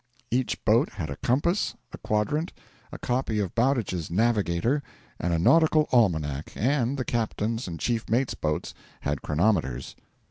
Each 0.31 0.57
boat 0.65 0.93
had 0.93 1.11
a 1.11 1.15
compass, 1.17 1.75
a 1.91 1.97
quadrant, 1.99 2.53
a 2.91 2.97
copy 2.97 3.37
of 3.37 3.53
Bowditch's 3.53 4.09
'Navigator,' 4.09 4.81
and 5.19 5.31
a 5.31 5.37
Nautical 5.37 5.87
Almanac, 5.91 6.53
and 6.55 6.97
the 6.97 7.05
captain's 7.05 7.67
and 7.67 7.79
chief 7.79 8.09
mate's 8.09 8.33
boats 8.33 8.73
had 9.01 9.21
chronometers. 9.21 9.95